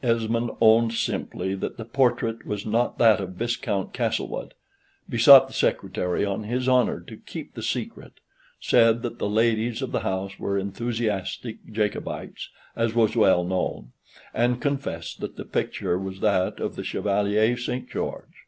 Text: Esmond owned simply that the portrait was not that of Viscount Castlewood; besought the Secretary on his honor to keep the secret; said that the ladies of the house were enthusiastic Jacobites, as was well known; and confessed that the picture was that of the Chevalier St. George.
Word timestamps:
Esmond 0.00 0.52
owned 0.60 0.94
simply 0.94 1.56
that 1.56 1.76
the 1.76 1.84
portrait 1.84 2.46
was 2.46 2.64
not 2.64 2.98
that 2.98 3.18
of 3.20 3.30
Viscount 3.30 3.92
Castlewood; 3.92 4.54
besought 5.08 5.48
the 5.48 5.52
Secretary 5.52 6.24
on 6.24 6.44
his 6.44 6.68
honor 6.68 7.00
to 7.00 7.16
keep 7.16 7.54
the 7.54 7.64
secret; 7.64 8.20
said 8.60 9.02
that 9.02 9.18
the 9.18 9.28
ladies 9.28 9.82
of 9.82 9.90
the 9.90 10.02
house 10.06 10.38
were 10.38 10.56
enthusiastic 10.56 11.58
Jacobites, 11.72 12.48
as 12.76 12.94
was 12.94 13.16
well 13.16 13.42
known; 13.42 13.90
and 14.32 14.62
confessed 14.62 15.18
that 15.18 15.34
the 15.34 15.44
picture 15.44 15.98
was 15.98 16.20
that 16.20 16.60
of 16.60 16.76
the 16.76 16.84
Chevalier 16.84 17.56
St. 17.56 17.90
George. 17.90 18.44